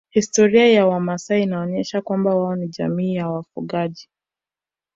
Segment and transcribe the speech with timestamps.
[0.09, 4.09] Historia ya wamasai inaonyesha kwamba wao ni jamii ya wafugaji